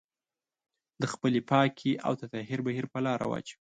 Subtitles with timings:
[1.01, 3.59] د خپلې پاکي او تطهير بهير په لار واچوي.